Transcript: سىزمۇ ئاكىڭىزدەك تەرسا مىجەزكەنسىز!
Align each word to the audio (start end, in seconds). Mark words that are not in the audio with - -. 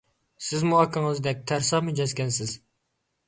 سىزمۇ 0.45 0.77
ئاكىڭىزدەك 0.77 1.45
تەرسا 1.51 1.81
مىجەزكەنسىز! 1.89 2.57